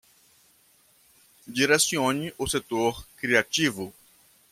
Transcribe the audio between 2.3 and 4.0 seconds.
o setor criativo